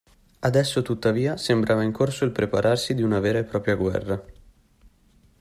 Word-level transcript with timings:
Adesso 0.39 0.81
tuttavia 0.81 1.37
sembrava 1.37 1.83
in 1.83 1.91
corso 1.91 2.25
il 2.25 2.31
prepararsi 2.31 2.95
di 2.95 3.03
una 3.03 3.19
vera 3.19 3.37
e 3.37 3.43
propria 3.43 3.75
guerra. 3.75 4.25